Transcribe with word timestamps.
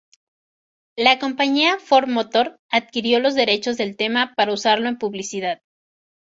La 0.95 1.19
compañía 1.19 1.77
Ford 1.77 2.07
Motor 2.07 2.59
adquirió 2.71 3.19
los 3.19 3.35
derechos 3.35 3.77
del 3.77 3.95
tema 3.97 4.33
para 4.35 4.51
usarlo 4.51 4.89
en 4.89 4.97
publicidad. 4.97 5.61